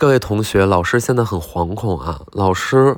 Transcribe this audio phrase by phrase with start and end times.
[0.00, 2.22] 各位同学，老师现在很惶恐啊！
[2.32, 2.96] 老师，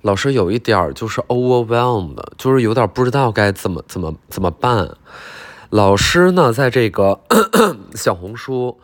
[0.00, 4.96] 老师有一点就是 overwhelmed，就是有点不知道该怎么怎么怎么办。
[5.70, 7.20] 老师呢，在这个
[7.94, 8.80] 小红书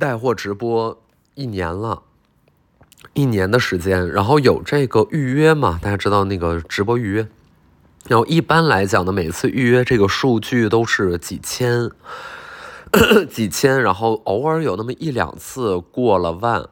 [0.00, 1.00] 带货直播
[1.36, 2.02] 一年了，
[3.12, 5.78] 一年的时间，然后有这个预约嘛？
[5.80, 7.28] 大家知道那个直播预约，
[8.08, 11.92] 然后一般来讲呢，每次预约这个数据都是几千。
[13.30, 16.64] 几千，然后偶尔有那么一两次过了万，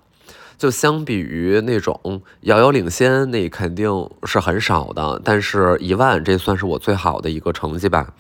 [0.56, 5.20] 就相比于那种遥遥领先，那肯定是很少的。
[5.24, 8.14] 但是一万，这算是我最好的一个成绩吧。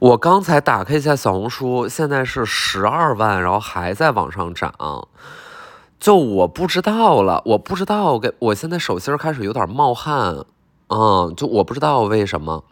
[0.00, 4.72] 我刚才打开一下小红书，现在是十二万，然后还在往上涨。
[5.98, 10.44] 就我不知道了，我不知道，给我现在手心开始有点冒汗，
[10.88, 12.62] 嗯，就我不知道为什么，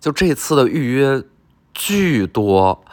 [0.00, 1.22] 就这次的预约
[1.74, 2.84] 巨多。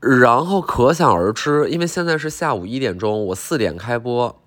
[0.00, 4.40] 然后可想而知，因为现在是下午一点钟，我四点开播，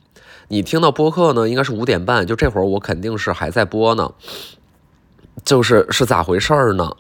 [0.47, 4.13] 你听到播客呢，应该是五点半，就这会儿我肯定是还在播呢。
[5.43, 6.91] 就是是咋回事儿呢？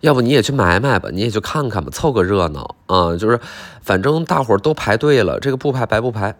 [0.00, 3.16] 要不你也去买买吧，你也去看看吧，凑个热闹啊！
[3.16, 3.40] 就是
[3.80, 6.36] 反正大伙儿都排队了，这个不排白不排。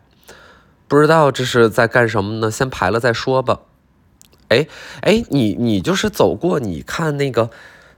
[0.89, 2.51] 不知道这是在干什么呢？
[2.51, 3.61] 先排了再说吧。
[4.49, 4.69] 哎
[5.01, 7.51] 哎，你你就是走过，你看那个，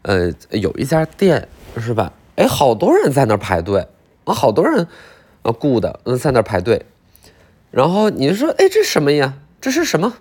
[0.02, 2.12] 呃，有一家店是吧？
[2.36, 3.88] 哎，好多人在那儿排队，
[4.24, 4.86] 啊，好多人，
[5.42, 6.86] 啊，雇的，嗯，在那儿排队。
[7.70, 9.34] 然后你说，哎，这什么呀？
[9.60, 10.14] 这是什么？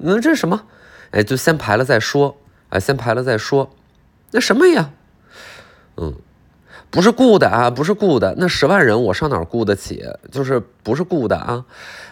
[0.00, 0.62] 嗯，这是什么？
[1.10, 2.36] 哎，就先排了再说，
[2.70, 3.70] 啊，先排了再说。
[4.30, 4.90] 那什么呀？
[5.98, 6.14] 嗯，
[6.90, 8.34] 不是雇的啊，不是雇的。
[8.38, 10.02] 那十万人我上哪儿雇得起？
[10.30, 11.64] 就是不是雇的啊？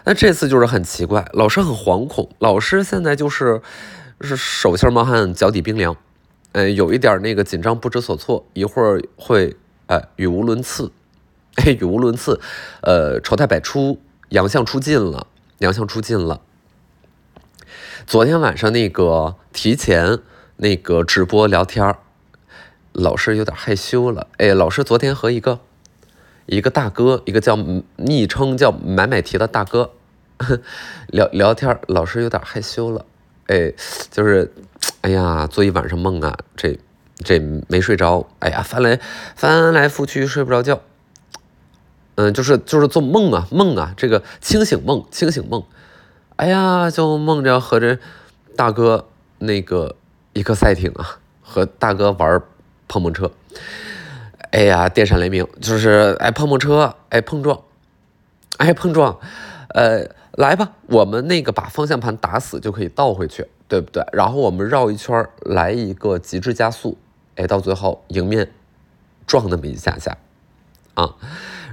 [0.05, 3.59] 那这次就是很奇怪，老师很惶恐，老师现在就是
[4.21, 5.97] 是手心冒汗，脚底冰凉。
[6.53, 9.55] 呃，有一点那个紧张不知所措，一会儿会
[9.87, 10.91] 呃语无伦次，
[11.55, 12.41] 哎， 语无伦次，
[12.81, 15.27] 呃，丑态百出，洋相出尽了，
[15.59, 16.41] 洋相出尽了。
[18.05, 20.19] 昨天晚上那个提前
[20.57, 21.95] 那个直播聊天
[22.91, 24.27] 老师有点害羞了。
[24.37, 25.61] 哎，老师昨天和一个
[26.47, 27.55] 一个大哥，一个叫
[27.95, 29.91] 昵称叫买买提的大哥
[31.07, 33.05] 聊聊天老师有点害羞了。
[33.51, 33.73] 哎，
[34.09, 34.51] 就是。
[35.01, 36.79] 哎呀，做一晚上梦啊，这
[37.23, 38.27] 这没睡着。
[38.39, 38.99] 哎呀，翻来
[39.35, 40.79] 翻来覆去睡不着觉。
[42.15, 45.63] 嗯，就是就是做梦啊梦啊，这个清醒梦清醒梦。
[46.35, 47.97] 哎呀，就梦着和这
[48.55, 49.07] 大哥
[49.39, 49.95] 那个
[50.33, 52.41] 一个赛艇啊，和大哥玩
[52.87, 53.31] 碰碰车。
[54.51, 57.61] 哎呀，电闪雷鸣，就是哎碰碰车，哎碰撞，
[58.57, 59.19] 哎碰撞。
[59.69, 63.47] 呃，来吧，我们那个把方向盘打死就可以倒回去。
[63.71, 64.03] 对不对？
[64.11, 66.97] 然后我们绕一圈来一个极致加速，
[67.35, 68.51] 哎，到最后迎面
[69.25, 70.17] 撞那么一下下，
[70.93, 71.15] 啊，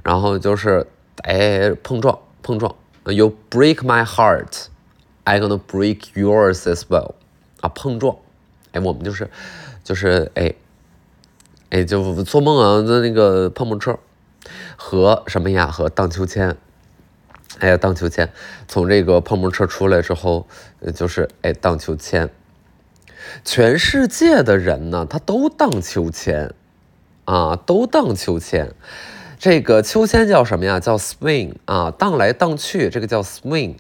[0.04, 0.86] 然后就是
[1.24, 2.72] 哎碰撞碰撞
[3.04, 4.66] ，You break my heart,
[5.24, 7.14] I gonna break yours as well，
[7.62, 8.16] 啊碰撞，
[8.70, 9.28] 哎我们就是
[9.82, 10.54] 就是哎
[11.70, 13.98] 哎就做梦啊那那个碰碰车
[14.76, 16.56] 和什么呀和荡秋千。
[17.60, 18.30] 哎呀，荡秋千，
[18.66, 20.46] 从这个碰碰车出来之后，
[20.94, 22.30] 就是哎荡秋千。
[23.44, 26.54] 全世界的人呢，他都荡秋千，
[27.24, 28.72] 啊，都荡秋千。
[29.38, 30.80] 这个秋千叫什么呀？
[30.80, 33.76] 叫 swing 啊，荡来荡去，这个叫 swing。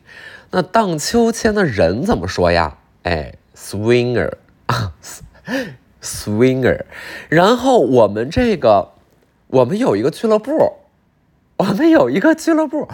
[0.50, 2.78] 那荡秋千的人怎么说呀？
[3.04, 4.32] 哎，swinger
[4.66, 4.92] 啊，
[6.02, 6.82] swinger。
[7.28, 8.92] 然后我们这个，
[9.48, 10.76] 我们有一个俱乐部，
[11.56, 12.88] 我们有一个俱乐部。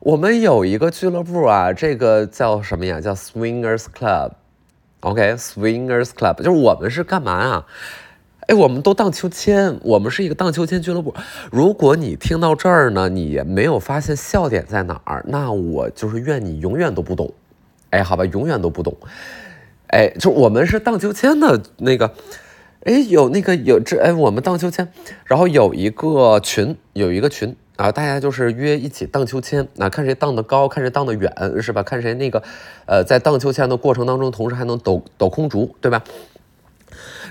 [0.00, 2.98] 我们有一个俱乐部啊，这个叫什么呀？
[2.98, 7.66] 叫 Swingers Club，OK，Swingers Club 就是我们是干嘛啊？
[8.46, 11.14] 哎，我们都荡秋千，我们是一个荡秋千俱乐部。
[11.52, 17.30] 如果你听到这儿呢，你没有发现笑点在哪儿，那我就是愿你永远都不懂。
[17.90, 18.96] 哎，好吧，永远都不懂。
[19.88, 22.14] 哎，就我们是荡秋千的那个，
[22.84, 24.90] 哎，有那个有这哎，我们荡秋千，
[25.26, 27.54] 然后有一个群，有一个群。
[27.80, 31.32] 啊，大家就是约一起荡秋千，那看谁荡得高，看谁荡得远，
[31.62, 31.82] 是吧？
[31.82, 32.42] 看谁那个，
[32.84, 36.04] 呃，在荡秋千的过程当中，同时还能抖抖空竹，对吧？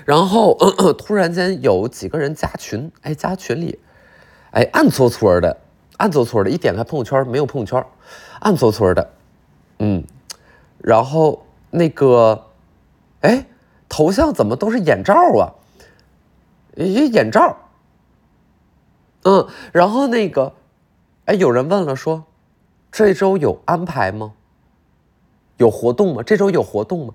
[0.04, 0.58] 然后
[0.98, 3.78] 突然间有几个人加群，哎，加群里，
[4.50, 5.56] 哎，暗搓搓的，
[5.98, 7.86] 暗搓搓的，一点开朋友圈没有朋友圈，
[8.40, 9.08] 暗搓搓的，
[9.78, 10.02] 嗯，
[10.78, 12.46] 然后那个，
[13.20, 13.46] 哎，
[13.88, 15.54] 头像怎么都是眼罩啊？
[16.74, 17.56] 一眼罩。
[19.22, 20.54] 嗯，然后那个，
[21.26, 22.24] 哎，有人问了，说
[22.90, 24.32] 这周有安排吗？
[25.58, 26.22] 有活动吗？
[26.22, 27.14] 这周有活动吗？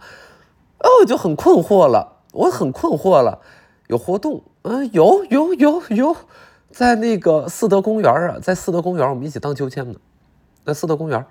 [0.80, 3.42] 哦，就很困惑了，我很困惑了，
[3.88, 4.44] 有活动？
[4.62, 6.16] 嗯，有有有有，
[6.70, 10.00] 在那个四德公园啊，在四德公园我们一起荡秋千呢，
[10.64, 11.26] 在四德公园。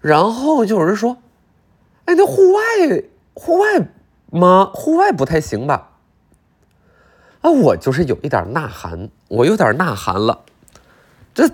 [0.00, 1.18] 然后就有人说
[2.06, 2.62] ：“哎，那户外
[3.34, 3.88] 户外
[4.30, 4.70] 吗？
[4.74, 5.89] 户外不太行吧？”
[7.42, 10.40] 啊，我就是有一点呐喊，我有点呐喊了。
[11.32, 11.50] 这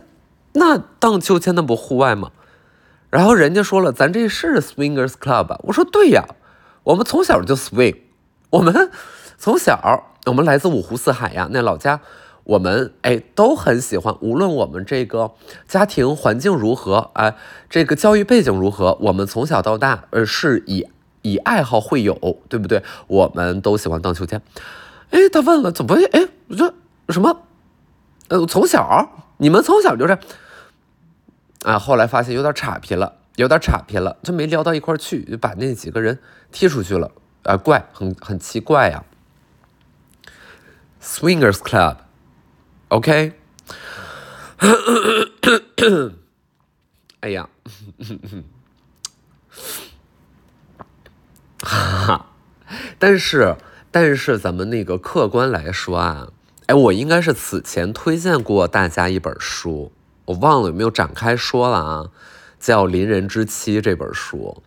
[0.54, 2.32] 那荡秋千那不户外吗？
[3.10, 5.56] 然后人家说了，咱这是 swingers club。
[5.60, 6.24] 我说对呀，
[6.82, 7.96] 我们从小就 swing，
[8.50, 8.90] 我们
[9.38, 12.00] 从小我们来自五湖四海呀，那老家
[12.42, 15.32] 我们哎都很喜欢，无论我们这个
[15.68, 17.36] 家庭环境如何，哎，
[17.70, 20.88] 这个教育背景如何，我们从小到大呃是以
[21.22, 22.82] 以爱好会友，对不对？
[23.06, 24.42] 我们都喜欢荡秋千。
[25.10, 25.94] 哎，他问了，怎么？
[26.12, 26.74] 哎，我说
[27.08, 27.42] 什么？
[28.28, 30.18] 呃，从小你们从小就是
[31.62, 36.18] 啊，后来发现有点岔皮了，有点岔皮了，就没聊到一块去，就把那几个人
[36.50, 37.12] 踢出去了。
[37.44, 39.04] 啊，怪，很很奇怪呀。
[41.00, 43.32] Swingers Club，OK。
[47.20, 47.48] 哎呀，
[51.62, 52.26] 哈哈，
[52.98, 53.56] 但是。
[53.98, 56.28] 但是咱们那个客观来说啊，
[56.66, 59.90] 哎，我应该是此前推荐过大家一本书，
[60.26, 62.06] 我忘了有没有展开说了啊，
[62.60, 64.62] 叫《邻人之妻》这本书，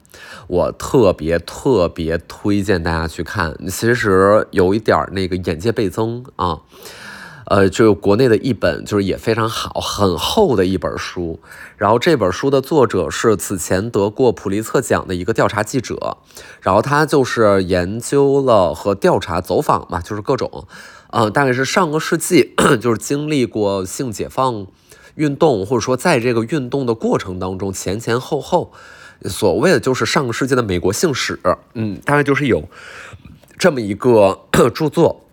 [0.48, 6.62] 我特别特别推荐大家去看，其实有一点那个眼界倍增啊。
[7.50, 11.40] 呃，就国内的一本，就是也非常好，很厚的一本书。
[11.78, 16.18] 然后这本书的作者是此前得过普利策奖的一个调查记者，
[16.62, 20.68] 然后他就是研究了和调查走访嘛，就是各种，
[21.10, 24.68] 呃，大概是上个世纪， 就是经历过性解放
[25.16, 28.72] 运动，或者说在这个运动的过程当中前前后后，
[29.26, 31.40] 所谓的就是上个世纪的美国性史，
[31.74, 32.66] 嗯，大概就是有
[33.58, 34.42] 这么一个
[34.72, 35.26] 著作。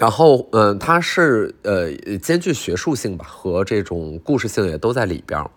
[0.00, 1.92] 然后，嗯，它是呃
[2.22, 5.50] 兼具学术性吧，和这种故事性也都在里边儿，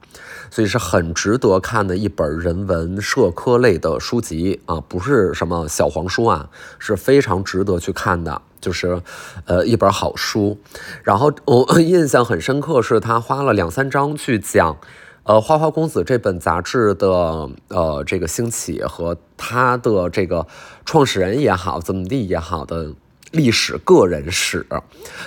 [0.52, 9.02] 所以是很值得看的一本人文社科类的书籍啊，不是什么小黄书啊，是非常值得去看的，就是
[9.46, 10.58] 呃一本好书。
[11.04, 14.76] 然后我印象很深刻，是他花了两三章去讲，
[15.24, 20.46] 呃《花花公子》这本杂志的呃这个兴起和他的这个
[20.84, 22.92] 创始人也好，怎么地也好的。
[23.34, 24.64] 历史个人史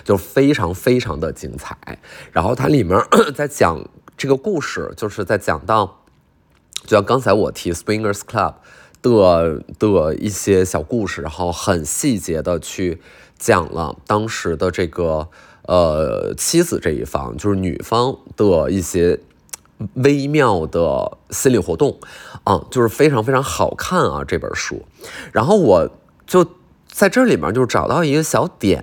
[0.05, 1.99] 就非常非常的精彩，
[2.31, 2.97] 然后它里面
[3.35, 3.85] 在讲
[4.17, 6.03] 这个故事，就是在讲到，
[6.85, 8.55] 就像刚才我提 Swingers Club
[9.03, 13.03] 的的一些小故事，然后很细节的去
[13.37, 15.29] 讲了当时的这个
[15.63, 19.19] 呃妻子这一方，就是女方的一些
[19.95, 21.99] 微妙的心理活动
[22.45, 24.87] 啊，就是非常非常好看啊这本书，
[25.33, 25.91] 然后我
[26.25, 26.47] 就。
[26.97, 28.83] 在这里面就是找到一个小点，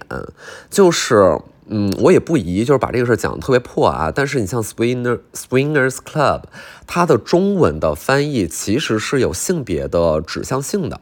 [0.70, 4.12] 就是，嗯，我也不疑，就是把这个事儿讲的特别破啊。
[4.14, 6.44] 但是你像 Swinger Swingers Club，
[6.86, 11.02] 它的中文的翻译其实是有性别的指向性的，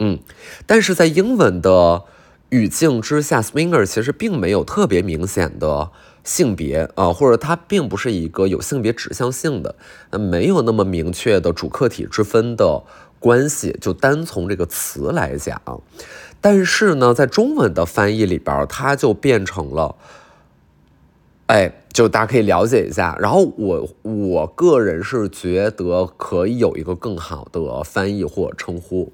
[0.00, 0.18] 嗯，
[0.66, 2.02] 但是在英文的
[2.48, 5.92] 语境之下，Swinger 其实并没有特别明显的
[6.24, 9.76] 性别啊，或者它并不是一个有性别指向性的，
[10.10, 12.82] 那没有那么明确的主客体之分的
[13.20, 15.62] 关系，就单从这个词来讲。
[16.42, 19.94] 但是呢，在中文的翻译里边，它就变成了，
[21.48, 23.14] 哎，就大家可以了解一下。
[23.20, 29.12] 然后我我个人是觉得可以有一个更好的翻译或称呼，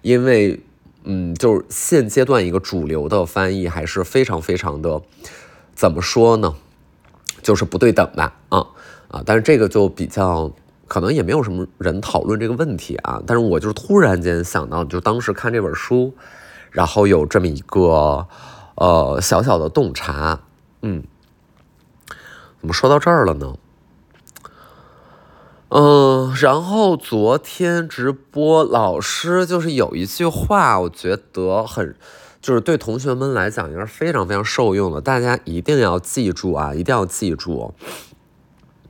[0.00, 0.58] 因为，
[1.04, 5.02] 嗯，就是现阶段一个主流的翻译还是非常非常的，
[5.74, 6.54] 怎么说呢，
[7.42, 8.66] 就是不对等吧，啊
[9.08, 10.50] 啊，但是这个就比较
[10.88, 13.22] 可能也没有什么人讨论这个问题啊。
[13.26, 16.14] 但是我就突然间想到，就当时看这本书。
[16.74, 18.26] 然后有这么一个，
[18.74, 20.40] 呃，小小的洞察，
[20.82, 21.04] 嗯，
[22.60, 23.54] 怎么说到这儿了呢？
[25.68, 31.94] 嗯，然后昨天直播老师就是有一句话，我觉得很，
[32.40, 37.72] 就是对同学们来讲也是非常非常受用的，大家一定要记住啊，一定要记住，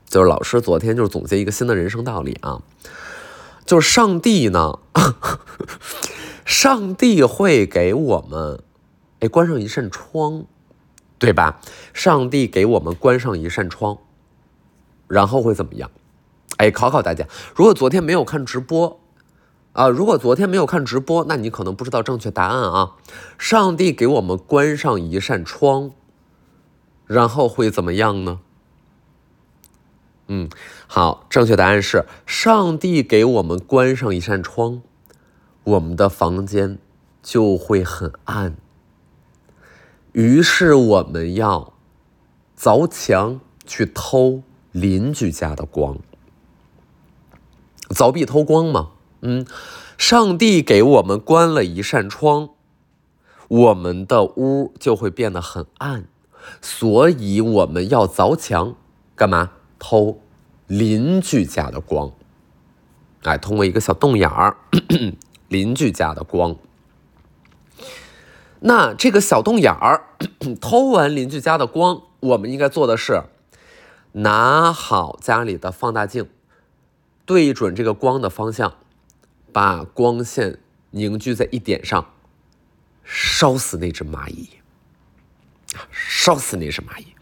[0.06, 2.62] 就是老师昨天就是总结一个新的人生道理啊，
[3.66, 4.78] 就是上帝呢。
[6.44, 8.62] 上帝会给我们，
[9.20, 10.44] 哎，关上一扇窗，
[11.18, 11.60] 对吧？
[11.92, 13.98] 上帝给我们关上一扇窗，
[15.08, 15.90] 然后会怎么样？
[16.58, 19.00] 哎，考考大家，如果昨天没有看直播，
[19.72, 22.96] 啊，如果昨天没有看直播，那你可能不知道正确答案啊。
[23.38, 25.90] 上帝给我们关上一扇窗，
[27.06, 28.40] 然后会怎么样呢？
[30.28, 30.48] 嗯，
[30.86, 34.82] 好，正确答案是上帝给我们关上一扇窗。
[35.64, 36.78] 我们的房间
[37.22, 38.56] 就会很暗，
[40.12, 41.72] 于是我们要
[42.58, 44.42] 凿墙去偷
[44.72, 45.98] 邻居家的光，
[47.88, 48.90] 凿壁偷光嘛。
[49.22, 49.46] 嗯，
[49.96, 52.50] 上帝给我们关了一扇窗，
[53.48, 56.04] 我们的屋就会变得很暗，
[56.60, 58.76] 所以我们要凿墙，
[59.14, 59.52] 干嘛？
[59.78, 60.20] 偷
[60.66, 62.12] 邻居家的光。
[63.22, 64.58] 哎，通过一个小洞眼儿，
[65.54, 66.56] 邻居家的光。
[68.58, 70.02] 那这个小洞眼儿
[70.60, 73.22] 偷完邻居家的光，我们应该做的是
[74.10, 76.28] 拿好家里的放大镜，
[77.24, 78.78] 对准这个光的方向，
[79.52, 80.58] 把光线
[80.90, 82.12] 凝聚在一点上，
[83.04, 84.48] 烧死那只蚂蚁，
[85.92, 87.14] 烧死那只蚂蚁。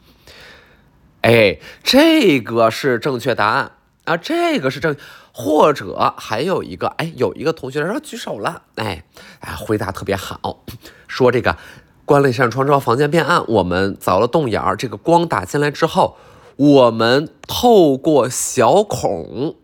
[1.20, 3.72] 哎，这个是正确答案
[4.04, 4.96] 啊，这个是正。
[5.34, 9.02] 或者还有一个，哎，有一个同学说举手了，哎，
[9.40, 10.62] 哎，回答特别好，
[11.08, 11.56] 说这个
[12.04, 16.18] 关了一扇窗之后，房间变暗，我们凿了洞眼儿，这个光打进来之后，
[16.56, 19.56] 我们透过小孔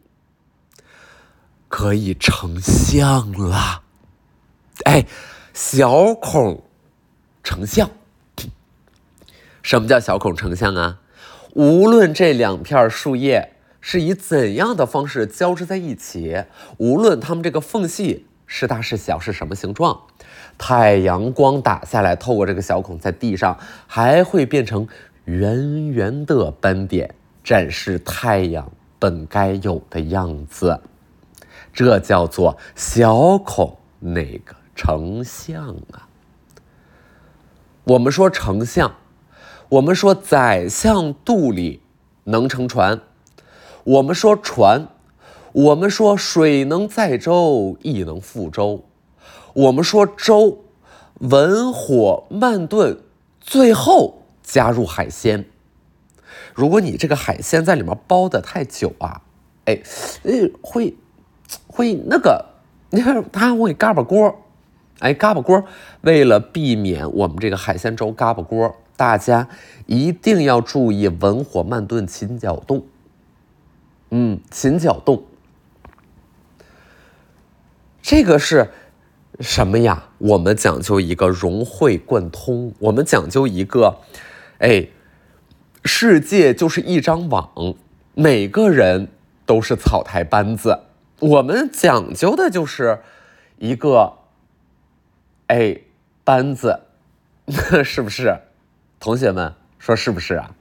[1.69, 3.83] 可以成像了，
[4.85, 5.07] 哎，
[5.53, 6.63] 小孔
[7.45, 7.91] 成像，
[9.63, 11.01] 什么叫小孔成像啊？
[11.53, 13.53] 无论这两片树叶。
[13.91, 16.45] 是以怎样的方式交织在一起？
[16.77, 20.03] 无论它们这个缝隙是大是小，是什么形状，
[20.59, 24.87] 太阳光打下来，透过这个小孔，在地上还会变成
[25.25, 30.83] 圆圆的斑点，展示太阳本该有的样子。
[31.73, 36.07] 这叫做小孔那个成像啊。
[37.85, 38.97] 我们说成像，
[39.71, 41.81] 我们说宰相肚里
[42.25, 43.01] 能撑船。
[43.89, 44.89] 我们说船，
[45.53, 48.85] 我们说水能载舟，亦能覆舟。
[49.55, 50.59] 我们说粥，
[51.21, 52.99] 文火慢炖，
[53.41, 55.47] 最后加入海鲜。
[56.53, 59.23] 如果你这个海鲜在里面煲的太久啊，
[59.65, 59.81] 哎，
[60.25, 60.95] 呃，会
[61.67, 62.45] 会那个，
[62.91, 64.37] 你 看它会嘎巴锅，
[64.99, 65.65] 哎，嘎巴锅。
[66.03, 69.49] 为了避免我们这个海鲜粥嘎巴锅，大家
[69.87, 72.85] 一定要注意文火慢炖，勤搅动。
[74.11, 75.25] 嗯，勤搅动，
[78.01, 78.71] 这个是
[79.41, 80.09] 什么呀？
[80.19, 84.01] 我们讲究一个融会贯通，我们讲究一个，
[84.59, 84.89] 哎，
[85.85, 87.75] 世界就是一张网，
[88.15, 89.09] 每个人
[89.45, 90.81] 都是草台班子，
[91.21, 93.01] 我们讲究的就是
[93.59, 94.15] 一个，
[95.49, 95.83] 哎，
[96.25, 96.81] 班子，
[97.85, 98.41] 是不是？
[98.99, 100.55] 同学们说是不是啊？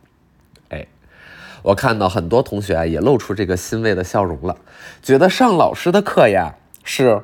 [1.64, 4.58] 我看到很多同学啊，也露出这个欣慰的笑容了，
[5.02, 7.22] 觉得上老师的课呀是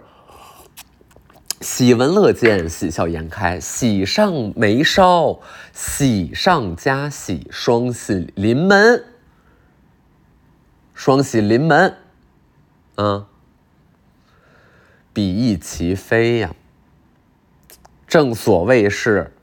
[1.62, 5.40] 喜闻乐见、喜笑颜开、喜上眉梢、
[5.72, 9.06] 喜上加喜、双喜临门、
[10.94, 11.96] 双喜临门，
[12.96, 13.28] 啊，
[15.14, 16.54] 比翼齐飞呀！
[18.06, 19.34] 正所谓是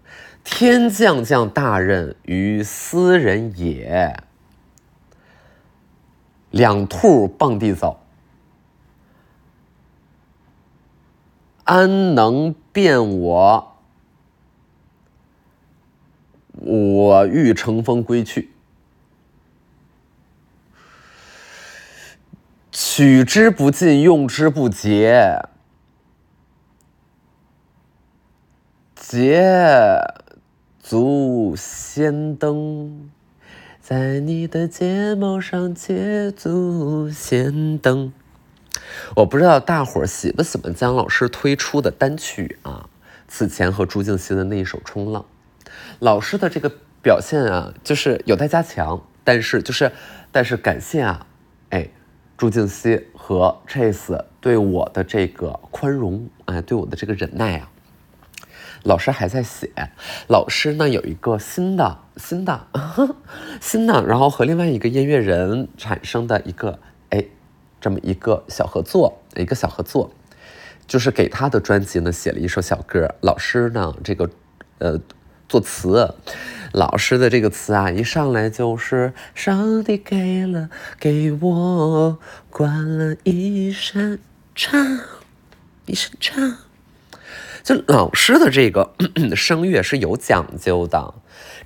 [0.45, 4.15] 天将降大任于斯人也。
[6.51, 8.01] 两兔傍地走，
[11.65, 13.67] 安能辨我？
[16.53, 18.51] 我欲乘风归去，
[22.71, 25.41] 取之不尽，用之不竭，
[28.95, 29.41] 捷
[30.81, 33.11] 足先登。
[33.91, 38.13] 在你的睫毛上捷足先登。
[39.17, 42.89] 我不知道大伙儿喜不喜欢姜老师推出的单曲啊？
[43.27, 45.27] 此前和朱静熙的那一首《冲浪》，
[45.99, 46.71] 老师的这个
[47.03, 49.03] 表现啊，就是有待加强。
[49.25, 49.91] 但是就是，
[50.31, 51.27] 但是感谢啊，
[51.71, 51.89] 哎，
[52.37, 57.69] 朱静熙和 Chase 对我的这个宽容，哎，对我的这个忍耐啊。
[58.83, 59.71] 老师还在写，
[60.29, 62.67] 老师呢有一个新的新的
[63.61, 66.79] 新的，然后和另外一个音乐人产生的一个
[67.11, 67.27] 哎，
[67.81, 70.13] 这么一个小合作，一个小合作，
[70.87, 73.15] 就是给他的专辑呢写了一首小歌。
[73.21, 74.31] 老师呢这个
[74.79, 74.99] 呃
[75.49, 76.15] 作词，
[76.73, 82.19] 老师的这个词啊一上来就是上帝给了给我
[82.49, 84.19] 关了一扇
[84.55, 85.01] 窗，
[85.87, 86.57] 一扇窗。
[87.63, 88.95] 就老师的这个
[89.37, 91.15] 声乐是有讲究的，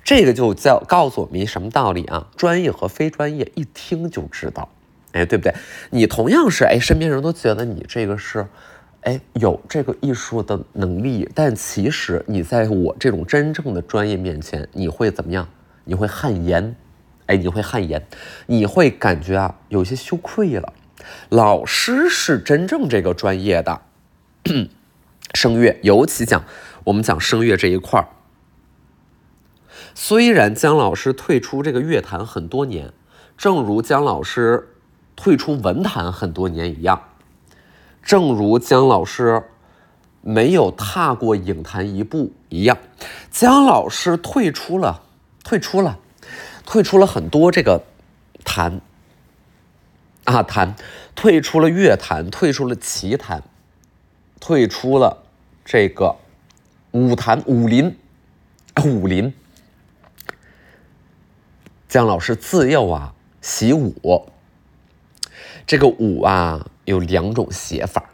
[0.03, 2.27] 这个就叫告诉我们一什么道理啊？
[2.35, 4.69] 专业和非专业一听就知道，
[5.13, 5.53] 哎，对不对？
[5.89, 8.45] 你同样是哎，身边人都觉得你这个是，
[9.01, 15.47] 哎，有这个艺术的能力，但其实你在我这种真正的专业面前，你会怎么样？
[15.85, 16.75] 你会汗颜，
[17.27, 18.03] 哎，你会汗颜，
[18.47, 20.73] 你会感觉啊有些羞愧了。
[21.29, 23.81] 老师是真正这个专业的
[25.35, 26.43] 声乐，尤其讲
[26.85, 28.07] 我们讲声乐这一块儿。
[29.93, 32.93] 虽然姜老师退出这个乐坛很多年，
[33.37, 34.75] 正如姜老师
[35.15, 37.01] 退出文坛很多年一样，
[38.01, 39.43] 正如姜老师
[40.21, 42.77] 没有踏过影坛一步一样，
[43.29, 45.03] 姜老师退出了，
[45.43, 45.99] 退出了，
[46.65, 47.83] 退出了很多这个
[48.43, 48.81] 坛。
[50.25, 50.75] 啊，坛
[51.13, 53.43] 退出了乐坛，退出了棋坛，
[54.39, 55.24] 退出了
[55.65, 56.15] 这个
[56.91, 57.97] 舞坛武林，
[58.85, 59.33] 武林。
[61.89, 64.29] 姜老师自幼啊习武，
[65.65, 68.11] 这个武啊有两种写法，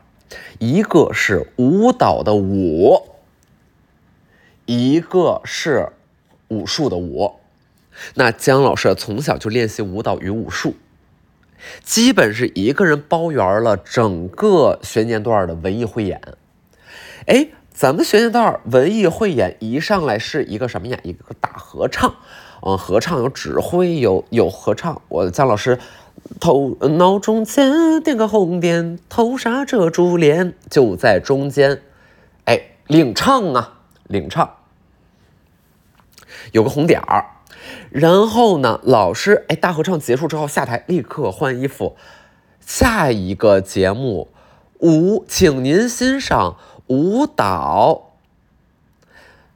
[0.59, 3.15] 一个是舞蹈的舞，
[4.65, 5.91] 一个是
[6.47, 7.33] 武术的武。
[8.15, 10.75] 那姜老师从小就练习舞蹈与武术。
[11.83, 16.21] 基本是一个人包圆了整个学年段的文艺汇演。
[17.25, 20.97] 哎，咱们学年段文艺汇演一上来是一个什么呀？
[21.03, 22.15] 一个大合唱，
[22.61, 25.01] 嗯，合唱有指挥，有有合唱。
[25.07, 25.79] 我姜老师
[26.39, 31.81] 头脑中间点个红点，头纱遮住脸，就在中间，
[32.45, 34.57] 哎，领唱啊，领唱，
[36.51, 37.25] 有个红点儿。
[37.91, 41.95] 然后呢，老师哎，大合唱结束之后下台立刻换衣服，
[42.59, 44.29] 下一个节目
[44.79, 46.57] 五，请您欣赏
[46.91, 48.11] 舞蹈《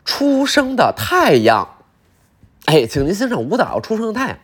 [0.06, 1.68] 出生的太阳》。
[2.72, 4.38] 哎，请您欣赏舞蹈《出生的太阳》。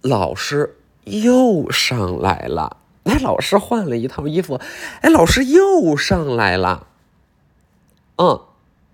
[0.00, 4.58] 老师又上来了，哎，老师换了一套衣服，
[5.02, 6.86] 哎，老师又上来了，
[8.16, 8.40] 嗯。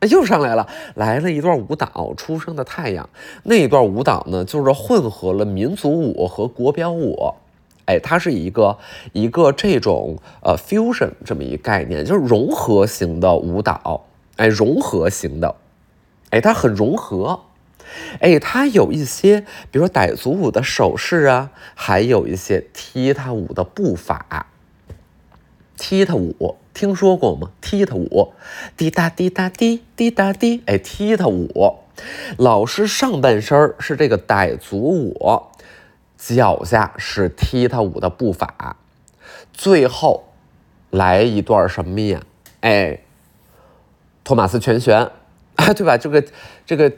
[0.09, 3.07] 又上来了，来了一段舞蹈《出生的太阳》。
[3.42, 7.35] 那一段舞蹈呢，就是混合了民族舞和国标舞。
[7.88, 8.76] 哎，它是一个
[9.14, 14.05] 一个这种呃 fusion 这么一个概念，就是融合型的舞蹈。
[14.37, 15.57] 哎，融合型的，
[16.29, 17.40] 哎，它很融合。
[18.20, 24.46] 哎，它有一些，比如说傣族舞的手势啊，还有一些踢踏舞的步伐。
[25.79, 27.51] 踢踏舞听说过吗？
[27.62, 28.35] 踢踏舞，
[28.77, 31.79] 滴答滴答滴滴答滴，哎，踢踏舞。
[32.37, 35.48] 老师上半身是这个傣族舞，
[36.18, 38.76] 脚下是踢踏舞的步伐，
[39.52, 40.24] 最后
[40.90, 42.20] 来一段什么呀？
[42.61, 43.00] 哎，
[44.24, 44.98] 托马斯全旋，
[45.54, 45.96] 啊， 对吧？
[45.96, 46.24] 这个
[46.66, 46.88] 这个，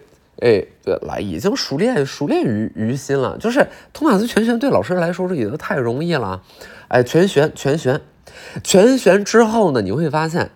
[0.41, 3.37] 哎，对了，已经熟练熟练于于心了。
[3.37, 6.43] 就是托马斯全旋对老师来说这已经太容易了，
[6.89, 8.01] 哎，全旋全旋。
[8.65, 10.51] 全旋之后呢，你会发现，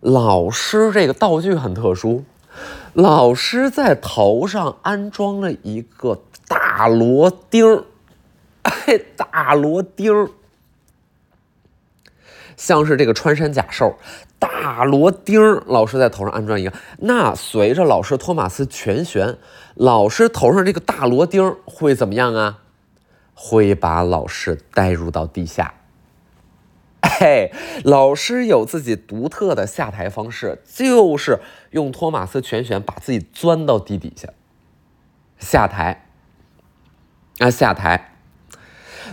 [0.00, 2.24] 老师这个道具很特殊，
[2.94, 7.84] 老师在头上安装了一个大螺钉儿，
[8.86, 10.30] 哎， 大螺钉，
[12.56, 13.98] 像是这个穿山甲兽，
[14.38, 16.72] 大螺钉，老师在头上安装一个。
[16.98, 19.36] 那随着老师托马斯全旋，
[19.74, 22.60] 老师头上这个大螺钉会怎么样啊？
[23.34, 25.74] 会把老师带入到地下。
[27.02, 27.52] 嘿，
[27.84, 34.30] 老师有自己独特的下台方式，就是用托马斯全旋把自己钻到地底下，
[35.38, 36.06] 下台
[37.38, 38.15] 啊下台。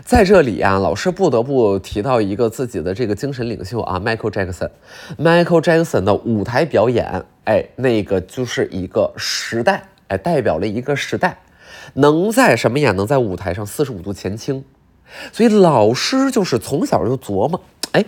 [0.04, 4.70] 在这里啊，老师不得不提到一个自己的这个精神领袖啊，Michael Jackson。
[5.18, 11.40] Michael Jackson 的舞台表演，哎，那个就是一个时代，哎，代表了一个时代，
[11.96, 12.92] 能在什么呀？
[12.92, 14.64] 能在舞台上四十五度前倾。
[15.32, 17.62] 所以老师就是从小就琢磨。
[17.92, 18.04] 哎，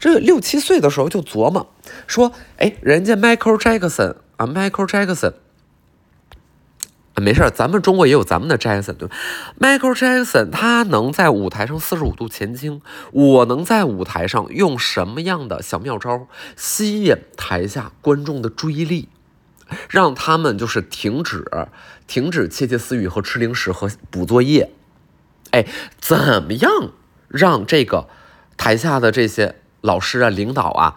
[0.00, 1.68] 这六七岁的时候就琢磨
[2.08, 5.34] 说，哎，人家 Michael Jackson 啊，Michael Jackson，
[7.20, 9.14] 没事咱们中国也有咱们的 Jason 对吧
[9.58, 12.80] ？Michael Jackson 他能在舞台上四十五度前倾，
[13.12, 16.26] 我能在舞台上用什么样的小妙招
[16.56, 19.08] 吸引台下观众的注意力，
[19.88, 21.44] 让他们就是停止
[22.06, 24.72] 停止窃窃私语和吃零食和补作业？
[25.50, 25.66] 哎，
[26.00, 26.70] 怎么样
[27.28, 28.08] 让这个？
[28.56, 30.96] 台下的这些老师啊、领导啊，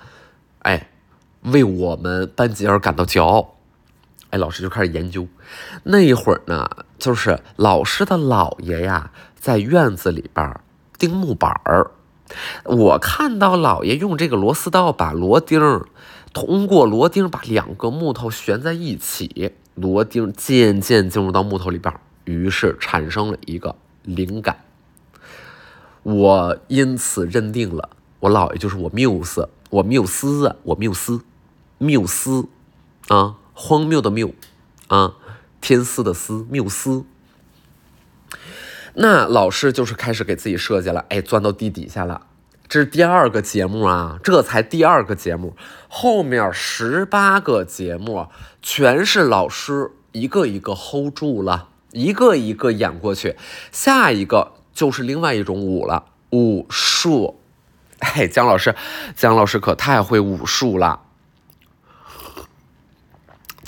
[0.64, 0.90] 哎，
[1.44, 3.60] 为我们班级而感到骄傲。
[4.32, 5.28] 哎，老师就开始研究。
[5.84, 6.68] 那一会儿呢，
[6.98, 10.60] 就是老师的姥爷呀，在院子里边
[10.98, 11.92] 钉木板儿。
[12.64, 15.60] 我看到姥爷用这个螺丝刀把螺钉，
[16.34, 24.64] 通过螺钉把两个木头悬在一起，螺钉渐渐进入到木头里边，于是产生了一个灵感。
[26.04, 27.90] 我因此认定了
[28.22, 31.22] 我姥爷就是我缪斯，我缪斯，我缪斯，
[31.78, 32.48] 缪斯，
[33.10, 34.34] 啊，荒谬的谬，
[34.88, 35.14] 啊，
[35.62, 37.06] 天丝的丝，缪斯，
[38.96, 42.26] 那老师就是开始给自己设计了，哎，钻到地底下了。
[42.68, 45.56] 这是第二个节目啊，这才第二个节目，
[45.88, 48.30] 后面十八个节目
[48.64, 53.38] 全是老师一个一个 hold 住了，一个一个演过去。
[53.72, 57.40] 下一个就是另外一种舞了，武术。
[58.00, 58.74] 哎，姜老师，
[59.16, 61.02] 姜老师可太会武术了。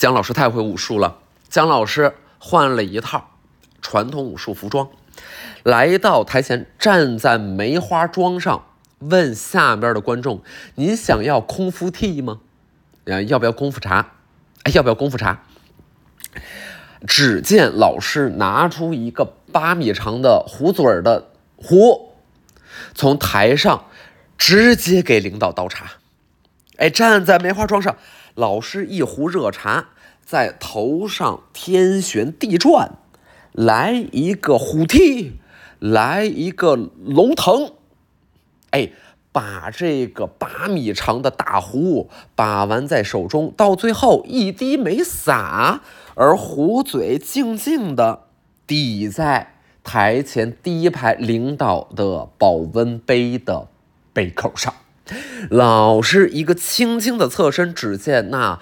[0.03, 1.19] 姜老师太会武术了。
[1.47, 3.29] 姜老师换了一套
[3.81, 4.89] 传统武术服装，
[5.63, 8.65] 来到台前，站在梅花桩上，
[8.99, 10.43] 问下边的观众
[10.75, 12.41] ：“你想要空腹 T 吗？
[13.05, 14.11] 啊，要不要功夫茶？
[14.63, 15.43] 哎，要不要功夫茶？”
[17.07, 22.11] 只见老师拿出一个八米长的壶嘴的壶，
[22.93, 23.85] 从台上。
[24.35, 25.93] 直接给领导倒茶，
[26.75, 27.95] 哎，站在梅花桩上，
[28.35, 29.85] 老师一壶热茶
[30.25, 32.97] 在头上天旋地转，
[33.51, 35.33] 来一个虎踢，
[35.79, 37.73] 来一个龙腾，
[38.71, 38.91] 哎，
[39.31, 45.81] 把这个八米长的大壶把玩在手中，到最后一滴没洒，
[46.15, 48.23] 而壶嘴静静的
[48.65, 53.67] 抵在台前第一排领导的保温杯的。
[54.15, 54.71] 杯口上，
[55.49, 58.59] 老师一个轻轻的侧身，只见那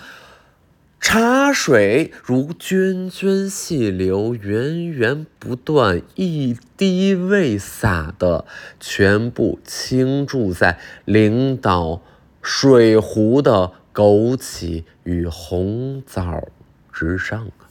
[1.02, 8.46] 茶水如涓涓细流，源源不断，一滴未洒的，
[8.80, 12.02] 全部倾注在领导
[12.44, 16.48] 水壶的枸杞与红枣
[16.94, 17.66] 之上啊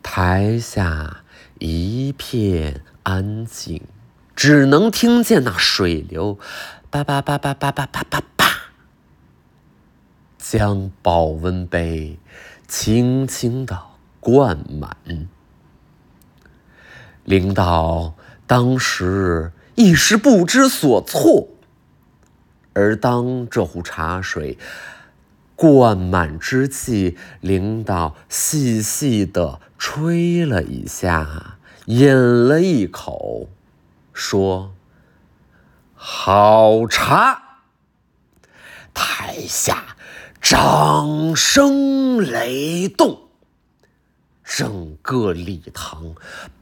[0.00, 1.24] 台下
[1.58, 3.82] 一片安静。
[4.36, 6.38] 只能听见那水流，
[6.88, 8.22] 叭叭叭叭叭叭叭叭，
[10.50, 12.18] 将保温杯
[12.66, 13.80] 轻轻的
[14.18, 14.96] 灌满。
[17.22, 18.14] 领导
[18.48, 21.46] 当时一时不知所措，
[22.72, 24.58] 而当这壶茶水
[25.54, 33.48] 灌满之际，领导细细的吹了一下，饮了一口。
[34.12, 34.74] 说
[35.94, 37.44] ：“好茶。”
[38.92, 39.89] 台下
[40.40, 43.20] 掌声雷动，
[44.42, 46.14] 整个礼堂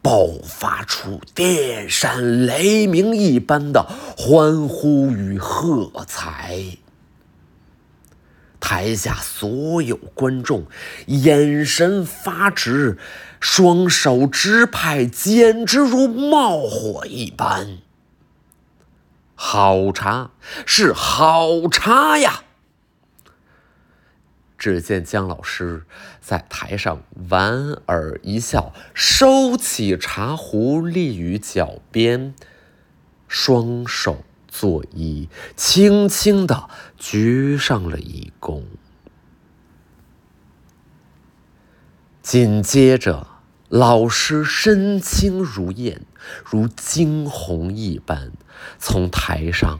[0.03, 3.87] 爆发出电闪雷鸣一般的
[4.17, 6.59] 欢呼与喝彩。
[8.61, 10.67] 台下所有观众
[11.07, 12.99] 眼神发直。
[13.41, 17.79] 双手直拍，简直如冒火一般。
[19.37, 20.33] 好茶
[20.67, 22.43] 是好茶呀！
[24.59, 25.85] 只见姜老师
[26.21, 32.35] 在台上莞尔一笑，收起茶壶，立于脚边，
[33.29, 38.64] 双手作揖，轻轻的鞠上了一躬。
[42.21, 43.27] 紧接着，
[43.68, 46.03] 老师身轻如燕，
[46.44, 48.33] 如惊鸿一般，
[48.79, 49.79] 从台上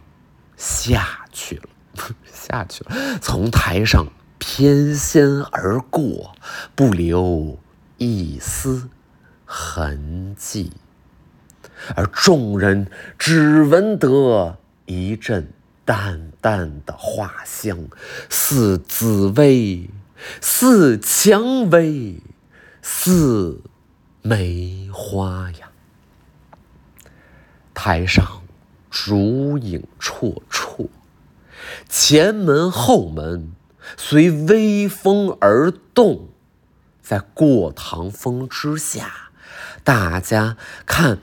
[0.57, 1.69] 下去了，
[2.33, 4.07] 下去了，从台上
[4.39, 6.35] 翩跹而过，
[6.75, 7.59] 不留
[7.99, 8.89] 一丝
[9.45, 10.73] 痕迹。
[11.95, 15.53] 而众人只闻得一阵
[15.85, 17.89] 淡淡的花香，
[18.29, 19.91] 似紫薇，
[20.41, 22.23] 似蔷薇。
[22.81, 23.61] 似
[24.23, 25.71] 梅花呀，
[27.75, 28.43] 台上
[28.91, 30.89] 烛影绰绰，
[31.89, 33.53] 前门后门
[33.97, 36.29] 随微风而动，
[37.03, 39.31] 在过堂风之下，
[39.83, 41.19] 大家看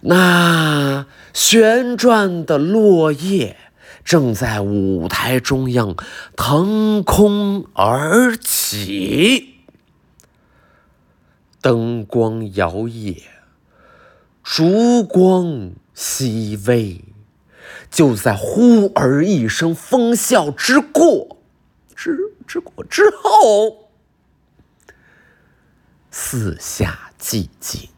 [0.00, 3.56] 那旋转的落叶
[4.04, 5.94] 正在舞台中央
[6.36, 9.48] 腾空而起。
[11.60, 13.22] 灯光摇曳，
[14.42, 17.04] 烛光熹微，
[17.88, 21.36] 就在忽而一声风啸之过，
[21.94, 23.90] 之之过之后，
[26.10, 27.88] 四下寂静，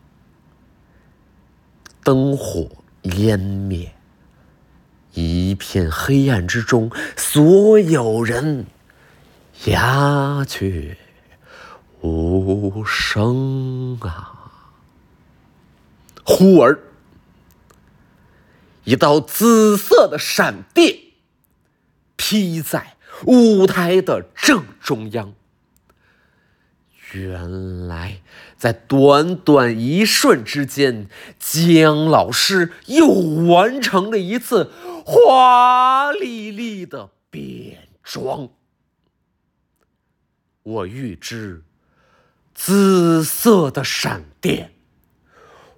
[2.03, 2.69] 灯火
[3.03, 3.95] 湮灭，
[5.13, 8.67] 一片黑暗之中，所有人
[9.67, 10.97] 鸦雀。
[12.07, 14.75] 无声啊！
[16.23, 16.79] 忽而，
[18.85, 20.99] 一道紫色的闪电
[22.17, 22.94] 劈在
[23.27, 25.35] 舞台的正中央，
[27.13, 28.21] 原来，
[28.57, 33.07] 在短短一瞬之间，姜老师又
[33.47, 34.71] 完成了一次
[35.07, 38.51] 华丽丽的变装。
[40.63, 41.63] 我预知
[42.55, 44.74] 紫色的闪电。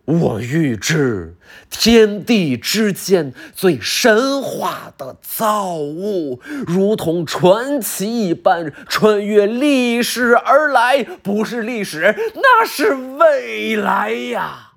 [0.06, 1.36] 我预知
[1.68, 14.74] 天地之间最神话的造物，如同传奇一般穿越历史而来，不是历史，那是未来呀！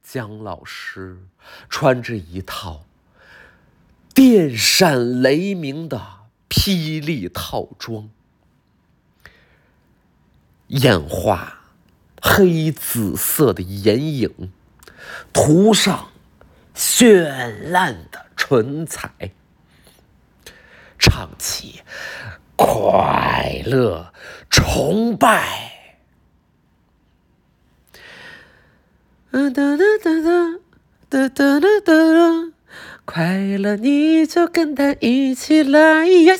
[0.00, 1.26] 姜老师
[1.68, 2.84] 穿着一套
[4.14, 6.00] 电闪雷鸣的
[6.48, 8.10] 霹雳套装，
[10.68, 11.61] 演化。
[12.24, 14.52] 黑紫色的眼影，
[15.32, 16.08] 涂上
[16.74, 19.32] 绚烂的唇彩，
[21.00, 21.82] 唱起
[22.54, 24.12] 快乐
[24.48, 25.72] 崇拜。
[29.32, 30.58] 哒哒哒哒
[31.08, 32.52] 哒哒哒哒，
[33.04, 36.34] 快乐你就跟他一起来呀！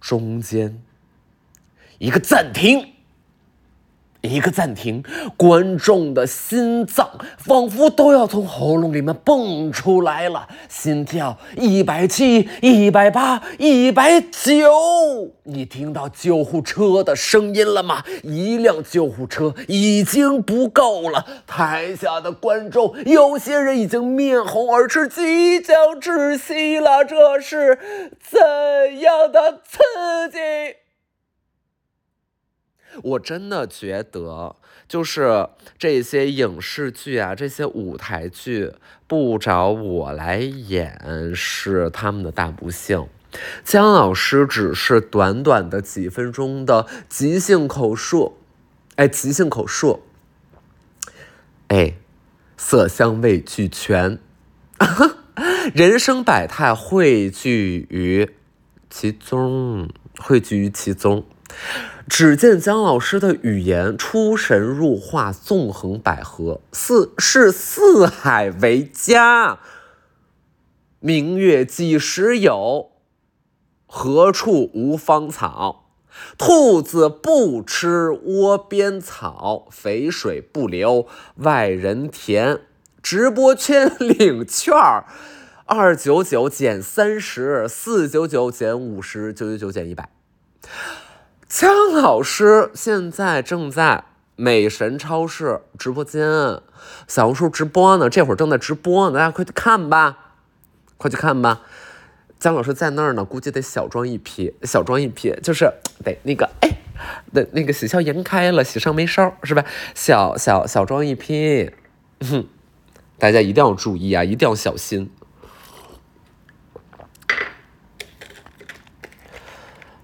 [0.00, 0.82] 中间
[1.98, 2.94] 一个暂停。
[4.22, 5.02] 一个暂停，
[5.36, 15.30] 观众的心脏仿佛都要从喉咙里面蹦出来了，心跳一百七、一百八、一百九。
[15.44, 18.02] 你听到救护车的声音了吗？
[18.24, 21.24] 一辆救护车已经不够了。
[21.46, 27.04] 台下的观众有些人已经面红耳赤，即将窒息了。
[27.04, 27.78] 这是
[28.20, 28.40] 怎
[29.00, 30.38] 样的刺激？
[33.02, 34.56] 我真的觉得，
[34.88, 35.48] 就是
[35.78, 38.72] 这些影视剧啊，这些舞台剧
[39.06, 43.06] 不找我来演是他们的大不幸。
[43.62, 48.38] 姜老师只是短短的几分钟的即兴口述，
[48.96, 50.02] 哎，即兴口述，
[51.68, 51.94] 哎，
[52.56, 54.18] 色香味俱全，
[55.74, 58.30] 人生百态汇聚于
[58.88, 61.26] 其中，汇聚于其中。
[62.08, 69.58] 只见姜老师的语言出神入化，纵横捭阖，四是四海为家。
[71.00, 72.90] 明月几时有？
[73.86, 75.84] 何处无芳草？
[76.36, 82.60] 兔子不吃窝边草，肥水不流外人田。
[83.02, 85.04] 直播圈领券儿，
[85.66, 90.10] 二九九减三十，四九九减五十，九九九减一百。
[91.50, 94.04] 姜老师现在正在
[94.36, 96.60] 美神超市直播间，
[97.06, 100.18] 小红书直播呢，这会儿正在直播呢，大家快去看吧，
[100.98, 101.62] 快去看吧。
[102.38, 105.72] 姜老师在那儿呢，估计得小装一批，小装一批，就是
[106.04, 106.68] 得那个哎，
[107.32, 109.64] 得那个喜笑颜开了，喜上眉梢，是吧？
[109.94, 111.70] 小小小装一批，
[112.20, 112.46] 哼，
[113.18, 115.10] 大家一定要注意啊，一定要小心。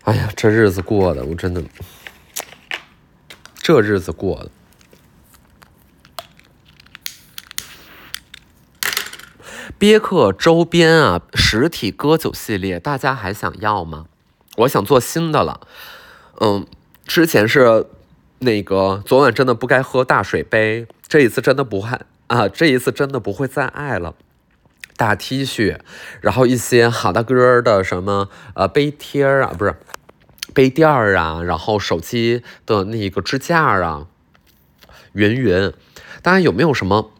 [0.05, 1.63] 哎呀，这日子过的，我真的，
[3.57, 4.51] 这日子过的。
[9.79, 14.07] 别克周边啊，实体割酒系列，大家还想要吗？
[14.59, 15.67] 我想做新的了。
[16.41, 16.67] 嗯，
[17.07, 17.87] 之前是
[18.41, 24.15] 那个昨晚真的不该喝大水杯，这一次真的不会啊，这一次真的不会再爱了。
[24.97, 25.79] 大 T 恤，
[26.21, 29.75] 然后一些好大个的什么呃杯贴啊，不是。
[30.53, 34.07] 杯垫儿啊，然后手机的那个支架啊，
[35.13, 35.73] 云云，
[36.23, 37.11] 大家有没有什么，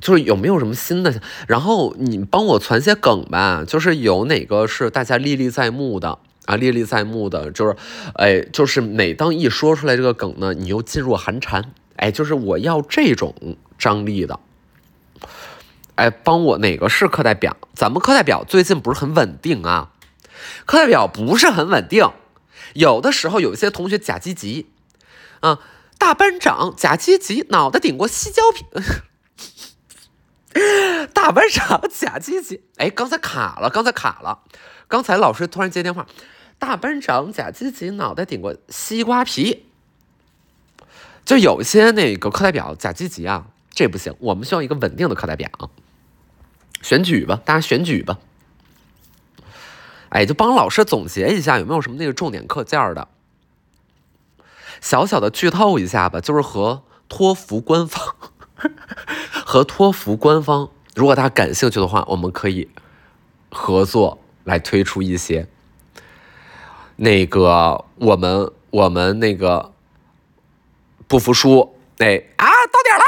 [0.00, 1.20] 就是有没有什么新的？
[1.46, 6.56] 然后你帮我攒些梗吧，就是有哪个是大家历历在目的啊？
[6.56, 7.76] 历历在目的，就是，
[8.14, 14.40] 哎，就是每当一说出来这个梗呢，你又噤若寒蝉，哎，就是我要这种张力的，
[15.96, 17.56] 哎，帮我哪个是课代表？
[17.74, 19.92] 咱们课代表最近不是很稳定啊。
[20.66, 22.12] 课代表不是很稳定，
[22.74, 24.70] 有的时候有一些同学假积极，
[25.40, 25.58] 啊，
[25.98, 28.66] 大班长假积极，脑袋顶过西郊皮，
[31.14, 34.40] 大班长假积极，哎，刚才卡了，刚才卡了，
[34.88, 36.06] 刚才老师突然接电话，
[36.58, 39.64] 大班长假积极，脑袋顶过西瓜皮，
[41.24, 45.50] 就有些那个课代表假积极啊，这不行，我们需要一个稳定的课代表，
[46.86, 48.20] 选举吧，大家选举吧。
[50.10, 53.08] 哎，就帮老师总结一下，有没有什么那个重点课件的？
[54.80, 58.14] 小小的剧透一下吧，就是和托福官方，
[59.44, 62.70] 和托福官方，如果大家感兴趣的话，我们可以
[63.50, 65.48] 合作来推出一些
[66.94, 69.72] 那个我们我们那个
[71.08, 73.04] 不服输，哎啊，到点了。